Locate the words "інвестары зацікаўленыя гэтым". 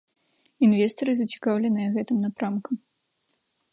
0.67-2.17